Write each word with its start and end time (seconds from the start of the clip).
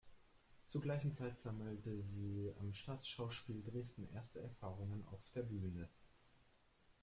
Zur 0.65 0.81
gleichen 0.81 1.13
Zeit 1.13 1.39
sammelte 1.39 2.01
sie 2.01 2.51
am 2.59 2.73
Staatsschauspiel 2.73 3.61
Dresden 3.61 4.09
erste 4.11 4.39
Erfahrungen 4.41 5.07
auf 5.11 5.29
der 5.35 5.43
Bühne. 5.43 5.89